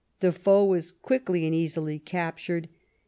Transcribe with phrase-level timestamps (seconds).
[0.19, 2.69] Defoe was quickly and easily captured.